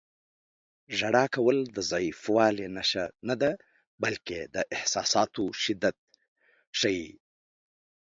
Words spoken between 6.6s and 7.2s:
ښيي.